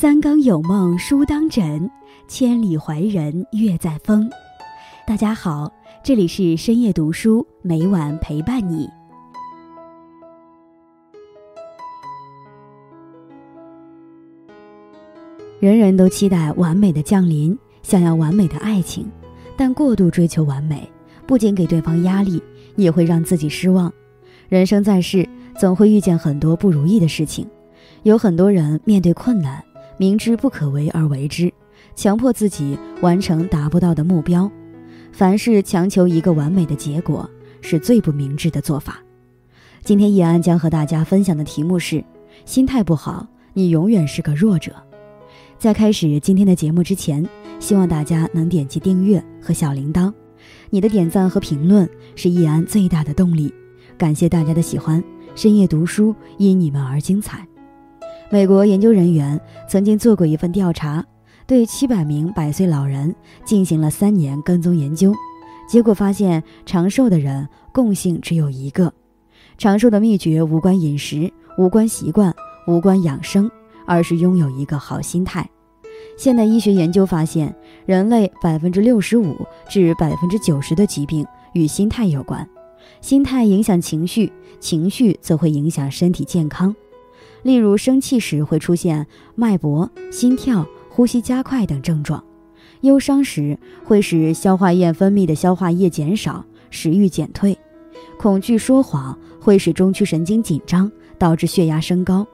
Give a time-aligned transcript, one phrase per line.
[0.00, 1.90] 三更有梦书当枕，
[2.26, 4.30] 千里怀人月在风。
[5.06, 5.70] 大家好，
[6.02, 8.88] 这里是深夜读书，每晚陪伴你。
[15.60, 19.06] 人人都期待完美的降临，想要完美的爱情，
[19.54, 20.90] 但过度追求完美，
[21.26, 22.42] 不仅给对方压力，
[22.74, 23.92] 也会让自己失望。
[24.48, 27.46] 人生在世，总会遇见很多不如意的事情，
[28.04, 29.62] 有很多人面对困难，
[30.00, 31.52] 明知不可为而为之，
[31.94, 34.50] 强迫自己完成达不到的目标。
[35.12, 37.28] 凡事强求一个完美的结果，
[37.60, 38.96] 是最不明智的做法。
[39.84, 42.02] 今天易安将和大家分享的题目是：
[42.46, 44.72] 心态不好，你永远是个弱者。
[45.58, 47.22] 在开始今天的节目之前，
[47.58, 50.10] 希望大家能点击订阅和小铃铛。
[50.70, 53.52] 你的点赞和评论是易安最大的动力。
[53.98, 55.04] 感谢大家的喜欢，
[55.34, 57.49] 深夜读书因你们而精彩。
[58.30, 61.04] 美国研究人员曾经做过一份调查，
[61.46, 63.14] 对七百名百岁老人
[63.44, 65.12] 进行了三年跟踪研究，
[65.68, 68.92] 结果发现长寿的人共性只有一个：
[69.58, 72.34] 长寿的秘诀无关饮食，无关习惯，
[72.66, 73.50] 无关养生。
[73.86, 75.50] 而是拥有一个好心态。
[76.16, 77.52] 现代医学研究发现，
[77.86, 79.34] 人类百分之六十五
[79.68, 82.48] 至百分之九十的疾病与心态有关。
[83.00, 86.72] 心态影响情绪，情绪则会影响身体健康。
[87.42, 92.22] 例如，生气时会出现脉搏、心跳、呼吸加快等症状；
[92.82, 97.54] 忧伤时会使消化液分泌的消化液减少，食欲减退；
[98.18, 102.26] 恐惧、说谎会使中枢神经紧张，导致血压升高。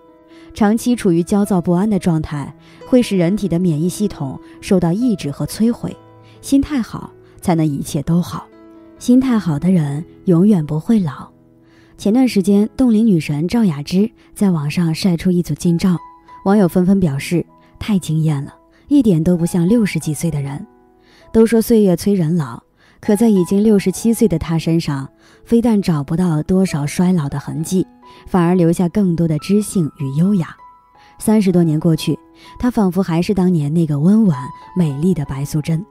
[0.54, 2.56] 长期处于焦躁不安的状态，
[2.88, 5.94] 会使人体的免疫系统受到抑制和摧毁。
[6.40, 8.46] 心态好，才能一切都好。
[8.98, 11.35] 心态好的人永远不会老。
[11.98, 15.96] 前段时间，冻龄女神赵雅芝在网上晒出一组近照，
[16.44, 17.44] 网友纷纷表示
[17.78, 18.54] 太惊艳了，
[18.88, 20.64] 一点都不像六十几岁的人。
[21.32, 22.62] 都说岁月催人老，
[23.00, 25.08] 可在已经六十七岁的她身上，
[25.44, 27.86] 非但找不到多少衰老的痕迹。
[28.26, 30.54] 反而留下更多的知性与优雅。
[31.18, 32.18] 三十多年过去，
[32.58, 34.38] 她仿佛还是当年那个温婉
[34.76, 35.84] 美丽的白素贞。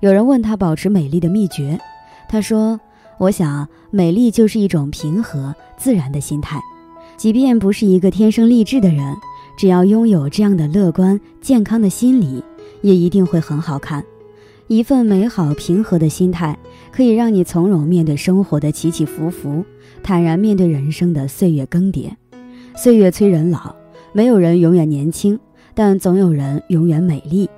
[0.00, 1.78] 有人问她保持美丽的秘诀，
[2.28, 2.78] 她说
[3.18, 6.60] ：“我想，美丽就是一种平和自然的心态。
[7.16, 9.16] 即便不是一个天生丽质的人，
[9.56, 12.44] 只要拥有这样的乐观健康的心理，
[12.82, 14.04] 也一定会很好看。
[14.68, 16.58] 一份美好平和的心态，
[16.92, 19.64] 可以让你从容面对生活的起起伏伏。”
[20.02, 22.10] 坦然面对人生的岁月更迭，
[22.76, 23.74] 岁月催人老，
[24.12, 25.40] 没有人永远年轻，
[25.74, 27.48] 但总有人永远美丽。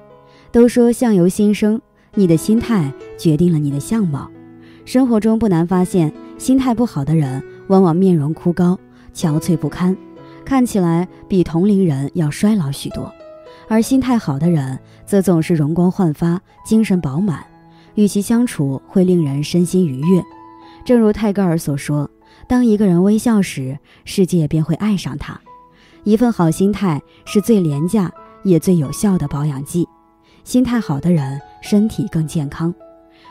[0.53, 1.81] 都说相由心生，
[2.15, 4.31] 你的心态决定了你的相貌。
[4.89, 8.75] 生活中不难发现，心态不好的人往往面容枯槁、
[9.13, 9.95] 憔悴不堪，
[10.47, 13.05] 看起来比同龄人要衰老许多；
[13.69, 17.45] 而心态好的人则总是容光焕发、精神饱满，
[17.97, 20.23] 与其相处会令人身心愉悦。
[20.87, 22.11] 正如泰戈尔所说。
[22.47, 25.39] 当一个人微笑时，世界便会爱上他。
[26.05, 28.11] 一份好心态是最廉价
[28.43, 29.87] 也最有效的保养剂。
[30.45, 32.75] 心态好的人，身体更健康。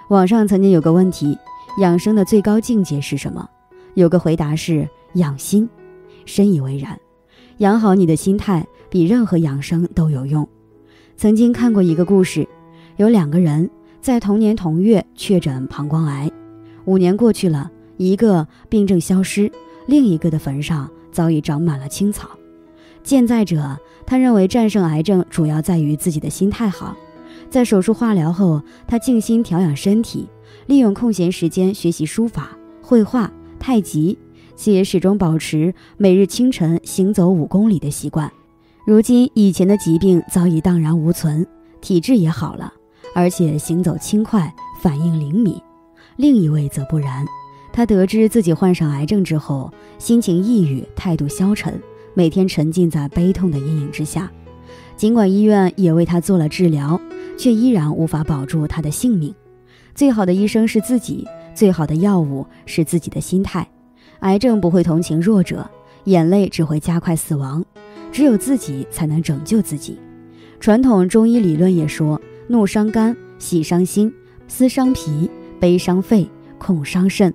[0.09, 1.37] 网上曾经有个问题：
[1.81, 3.45] 养生的最高境界是什么？
[3.93, 5.67] 有个回答是养心。
[6.25, 6.97] 深以为然。
[7.57, 10.47] 养好你的心态，比任何养生都有用。
[11.17, 12.47] 曾经看过一个故事，
[12.95, 13.69] 有两个人
[13.99, 16.31] 在同年同月确诊膀胱癌，
[16.85, 17.69] 五年过去了。
[17.97, 19.51] 一个病症消失，
[19.87, 22.29] 另一个的坟上早已长满了青草。
[23.03, 26.95] 健在者，他认为战胜癌症主要在于自己的心态好。
[27.49, 30.27] 在手术化疗后，他静心调养身体，
[30.65, 34.17] 利用空闲时间学习书法、绘画、太极，
[34.55, 38.31] 且始终保持每日清晨行走五公里的习惯。
[38.85, 41.45] 如今，以前的疾病早已荡然无存，
[41.81, 42.73] 体质也好了，
[43.15, 45.55] 而且行走轻快，反应灵敏。
[46.15, 47.25] 另一位则不然。
[47.73, 51.79] 他得知自己患上癌症之后，心情抑郁，态度消沉，
[52.13, 54.31] 每天沉浸在悲痛的阴影之下。
[54.95, 56.99] 尽管医院也为他做了治疗，
[57.37, 59.33] 却依然无法保住他的性命。
[59.95, 63.67] 最好的医生是自己，最好的药物是自己的心态。
[64.19, 65.69] 癌症不会同情弱者，
[66.05, 67.63] 眼泪只会加快死亡。
[68.11, 69.99] 只有自己才能拯救自己。
[70.59, 74.11] 传统中医理论也说：怒伤肝，喜伤心，
[74.47, 75.29] 思伤脾，
[75.59, 77.31] 悲伤肺，恐伤肾。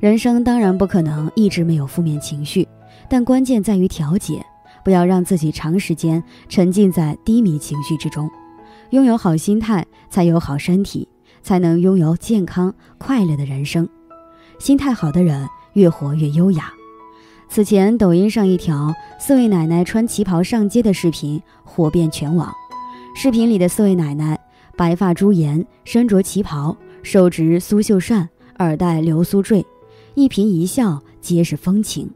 [0.00, 2.66] 人生当然不可能一直没有负面情绪，
[3.08, 4.44] 但关键在于调节，
[4.84, 8.28] 不要让自己长时间沉浸在低迷情绪之中。
[8.90, 11.08] 拥有好心态，才有好身体，
[11.42, 13.88] 才能拥有健康快乐的人生。
[14.58, 16.72] 心态好的人越活越优雅。
[17.48, 22.52] 此前，抖音上一条四位奶奶穿旗袍上街的视频火遍全网。
[23.14, 24.38] 视频里的四位奶奶
[24.76, 28.28] 白发朱颜，身着旗袍，手执苏绣扇，
[28.58, 29.64] 耳戴流苏坠，
[30.14, 32.10] 一颦一笑皆是风情。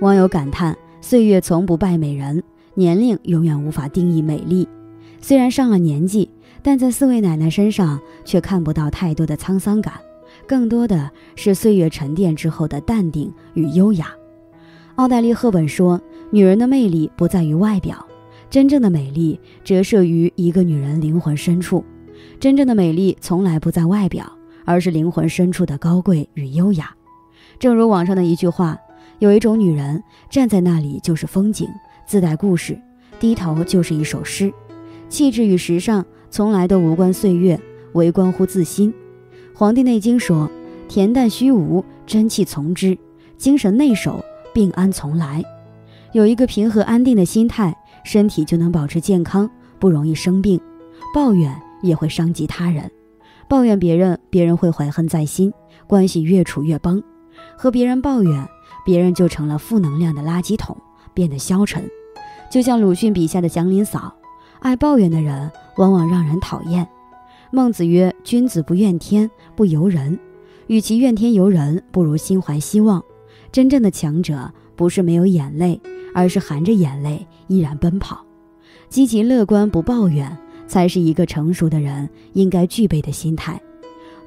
[0.00, 2.42] 网友感叹：岁月从不败美人，
[2.74, 4.68] 年龄永远无法定义美丽。
[5.20, 6.28] 虽然上了年纪，
[6.62, 9.94] 但在四位奶奶身上却看不到太多的沧桑感，
[10.46, 14.12] 更多的是岁月沉淀之后的淡定与优雅。
[14.96, 16.00] 奥黛丽·赫本说
[16.30, 18.04] ：“女人的魅力不在于外表，
[18.50, 21.84] 真正的美丽折射于一个女人灵魂深处。
[22.38, 24.30] 真正的美丽从来不在外表，
[24.64, 26.94] 而是灵魂深处的高贵与优雅。”
[27.58, 28.76] 正如网上的一句话
[29.20, 31.68] ：“有一种女人站在那里就是风景，
[32.06, 32.74] 自带故事；
[33.18, 34.52] 低头就是一首诗。
[35.10, 37.60] 气质与时尚从来都无关岁月，
[37.92, 38.90] 唯关乎自心。”
[39.58, 40.50] 《黄帝内经》说
[40.88, 42.96] ：“恬淡虚无，真气从之；
[43.36, 45.44] 精神内守。”病安从来，
[46.12, 47.72] 有一个平和安定的心态，
[48.04, 49.48] 身体就能保持健康，
[49.78, 50.60] 不容易生病。
[51.14, 52.90] 抱怨也会伤及他人，
[53.48, 55.52] 抱怨别人，别人会怀恨在心，
[55.86, 57.00] 关系越处越崩。
[57.56, 58.48] 和别人抱怨，
[58.84, 60.76] 别人就成了负能量的垃圾桶，
[61.14, 61.88] 变得消沉。
[62.50, 64.12] 就像鲁迅笔下的祥林嫂，
[64.60, 66.86] 爱抱怨的人往往让人讨厌。
[67.50, 70.18] 孟子曰：“君子不怨天，不尤人。
[70.68, 73.02] 与其怨天尤人，不如心怀希望。”
[73.50, 75.80] 真正的强者不是没有眼泪，
[76.14, 78.24] 而是含着眼泪依然奔跑。
[78.88, 83.60] 积极乐观不抱怨，才是一个成熟的人应该具备的心态。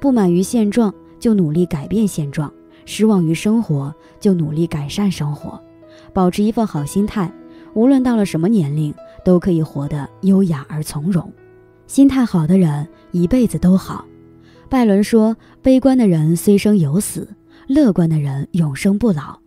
[0.00, 2.50] 不满于现状，就努力改变现状；
[2.84, 5.58] 失望于生活，就努力改善生活。
[6.12, 7.32] 保持一份好心态，
[7.72, 8.92] 无论到了什么年龄，
[9.24, 11.32] 都可以活得优雅而从容。
[11.86, 14.04] 心态好的人一辈子都好。
[14.68, 17.28] 拜伦说：“悲观的人虽生有死。”
[17.66, 19.38] 乐观的人永生不老。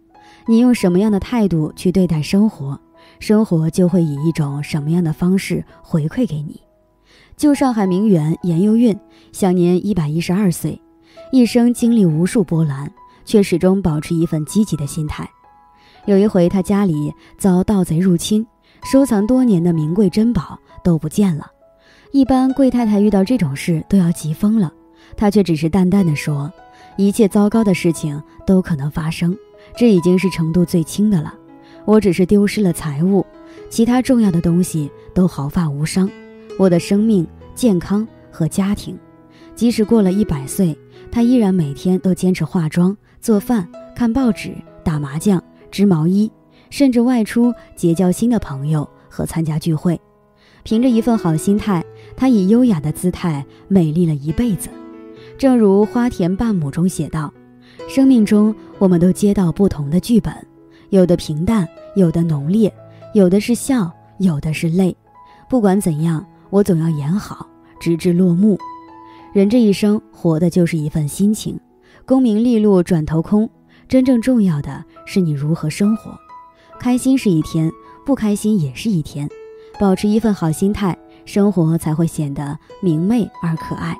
[0.47, 2.79] 你用什么样的态度去对待生活，
[3.19, 6.59] 生活就会以一种什么样的方式回馈给你。
[7.35, 8.97] 旧上海名媛严幼韵
[9.31, 10.81] 享年一百一十二岁，
[11.31, 12.91] 一生经历无数波澜，
[13.25, 15.30] 却始终保持一份积极的心态。
[16.06, 18.47] 有一回，她家里遭盗贼入侵，
[18.83, 21.51] 收藏多年的名贵珍宝都不见了。
[22.12, 24.71] 一般贵太太遇到这种事都要急疯了，
[25.15, 26.51] 她却只是淡淡的说。
[26.95, 29.38] 一切糟糕的事情都可能发生，
[29.77, 31.33] 这已经是程度最轻的了。
[31.85, 33.25] 我只是丢失了财物，
[33.69, 36.09] 其他重要的东西都毫发无伤。
[36.57, 38.97] 我的生命、健康和家庭，
[39.53, 40.75] 即使过了一百岁，
[41.12, 46.31] 他依然每天都坚持化妆、做饭、看报纸、打麻将、织毛衣，
[46.69, 50.00] 甚至外出结交新的朋友和参加聚会。
[50.64, 51.84] 凭着一份好心态，
[52.16, 54.69] 她以优雅的姿态美丽了一辈子。
[55.38, 57.34] 正如《花田半亩》中写道
[57.88, 60.34] ：“生命中，我们都接到不同的剧本，
[60.90, 62.74] 有的平淡，有的浓烈，
[63.14, 64.96] 有的是笑，有的是泪。
[65.50, 67.48] 不管怎样，我总要演好，
[67.80, 68.58] 直至落幕。
[69.31, 71.58] 人这一生，活的就是一份心情。
[72.06, 73.50] 功名利禄转头空，
[73.88, 76.18] 真正重要的是你如何生活。
[76.79, 77.71] 开心是一天，
[78.06, 79.29] 不开心也是一天。
[79.79, 83.97] 保持一份好心态，生活才会显得明媚而可爱。”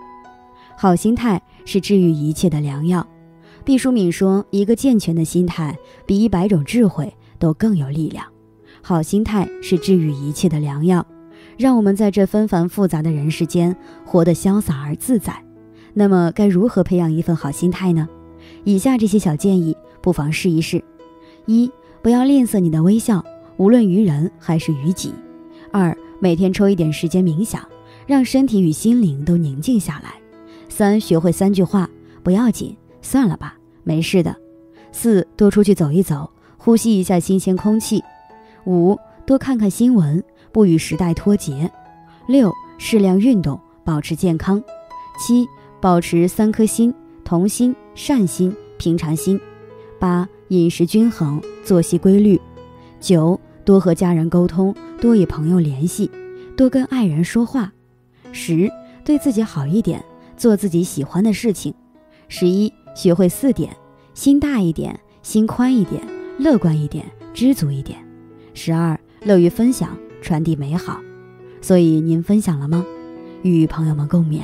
[0.78, 3.06] 好心态是治愈一切的良药。
[3.66, 8.26] 毕淑敏说：“一个健全的心态比一百种智慧都更有力量。
[8.82, 11.06] 好心态是治愈一切的良药，
[11.58, 13.76] 让我们在这纷繁复杂的人世间
[14.06, 15.44] 活得潇洒而自在。
[15.94, 18.08] 那么，该如何培养一份好心态呢？
[18.64, 20.84] 以下这些小建议不妨试一试：
[21.48, 21.70] 一、
[22.08, 23.22] 不要吝啬你的微笑，
[23.58, 25.10] 无论于人还是于己；
[25.74, 27.62] 二、每天抽一点时间冥想，
[28.06, 30.14] 让身体与心灵都宁静下来。
[30.70, 31.90] 三学会三句话
[32.24, 34.34] 不要紧，算了吧，没事的。
[34.94, 38.02] 四多出去走一走，呼吸一下新鲜空气。
[38.66, 40.24] 五多看看新闻，
[40.54, 41.70] 不与时代脱节。
[42.26, 44.64] 六适量运动，保持健康。
[45.20, 45.46] 七
[45.82, 46.94] 保持三颗心：
[47.26, 49.38] 童心、善心、平常心。
[50.00, 52.40] 八饮食均衡，作息规律。
[53.00, 56.10] 九多和家人沟通，多与朋友联系，
[56.56, 57.72] 多跟爱人说话。
[58.32, 58.72] 十
[59.04, 60.04] 对自己好一点。
[60.38, 61.74] 做自己喜欢的事情。
[62.28, 63.76] 十一，学会四点：
[64.14, 66.00] 心大一点，心宽一点，
[66.38, 67.98] 乐观一点，知足一点。
[68.54, 71.02] 十二，乐于分享，传递美好。
[71.60, 72.86] 所以您分享了吗？
[73.42, 74.44] 与朋友们共勉。